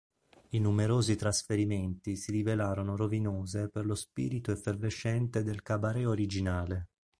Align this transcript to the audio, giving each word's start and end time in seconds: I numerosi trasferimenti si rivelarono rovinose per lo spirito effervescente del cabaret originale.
I 0.49 0.57
numerosi 0.59 1.15
trasferimenti 1.15 2.15
si 2.15 2.31
rivelarono 2.31 2.95
rovinose 2.95 3.69
per 3.69 3.85
lo 3.85 3.93
spirito 3.93 4.51
effervescente 4.51 5.43
del 5.43 5.61
cabaret 5.61 6.07
originale. 6.07 6.87